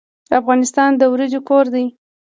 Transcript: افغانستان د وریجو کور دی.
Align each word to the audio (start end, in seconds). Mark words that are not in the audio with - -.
افغانستان 0.39 0.89
د 0.97 1.01
وریجو 1.11 1.39
کور 1.49 1.65
دی. 1.73 1.85